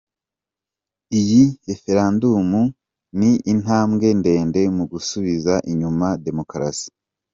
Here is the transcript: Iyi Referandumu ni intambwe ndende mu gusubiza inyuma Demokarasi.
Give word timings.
Iyi 1.19 1.41
Referandumu 1.67 2.61
ni 3.17 3.31
intambwe 3.53 4.07
ndende 4.19 4.61
mu 4.75 4.83
gusubiza 4.91 5.53
inyuma 5.71 6.07
Demokarasi. 6.25 6.89